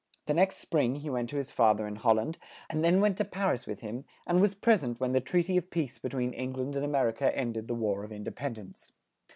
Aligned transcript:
The 0.25 0.33
next 0.33 0.55
spring 0.57 0.95
he 0.95 1.11
went 1.11 1.29
to 1.29 1.35
his 1.37 1.51
fa 1.51 1.75
ther 1.77 1.85
in 1.85 1.97
Hol 1.97 2.15
land, 2.15 2.39
and 2.71 2.83
then 2.83 3.01
went 3.01 3.19
to 3.19 3.23
Par 3.23 3.53
is 3.53 3.67
with 3.67 3.81
him, 3.81 4.03
and 4.25 4.41
was 4.41 4.55
pres 4.55 4.83
ent 4.83 4.99
when 4.99 5.11
the 5.11 5.21
trea 5.21 5.43
ty 5.43 5.53
of 5.57 5.69
peace 5.69 5.99
be 5.99 6.09
tween 6.09 6.33
Eng 6.33 6.53
land 6.53 6.75
and 6.75 6.83
A 6.83 6.87
mer 6.87 7.09
i 7.09 7.11
ca 7.11 7.27
end 7.35 7.55
ed 7.55 7.67
the 7.67 7.75
War 7.75 8.03
of 8.03 8.11
In 8.11 8.23
de 8.23 8.31
pend 8.31 8.57
ence. 8.57 8.93